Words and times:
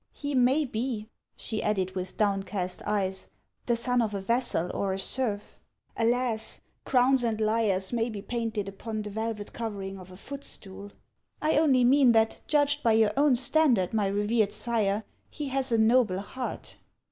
He 0.13 0.33
may 0.33 0.65
be," 0.65 1.09
she 1.35 1.61
added, 1.61 1.93
with 1.93 2.17
downcast 2.17 2.81
eyes," 2.87 3.27
the 3.67 3.75
son 3.75 4.01
of 4.01 4.15
a 4.15 4.19
vassal 4.19 4.71
or 4.73 4.93
a 4.93 4.97
serf. 4.97 5.59
Alas! 5.95 6.59
crowns 6.85 7.23
and 7.23 7.39
lyres 7.39 7.93
may 7.93 8.09
be 8.09 8.23
painted 8.23 8.67
upon 8.67 9.03
the 9.03 9.11
velvet 9.11 9.53
covering 9.53 9.99
of 9.99 10.09
a 10.09 10.17
footstool. 10.17 10.91
I 11.39 11.55
only 11.59 11.83
mean 11.83 12.13
that, 12.13 12.41
judged 12.47 12.81
by 12.81 12.93
your 12.93 13.11
owii 13.11 13.37
standard, 13.37 13.93
my 13.93 14.07
revered 14.07 14.53
sire, 14.53 15.03
he 15.29 15.49
has 15.49 15.71
a 15.71 15.77
noble 15.77 16.17
heart." 16.21 16.77